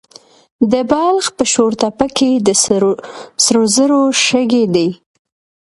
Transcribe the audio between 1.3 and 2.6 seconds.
په شورتپه کې د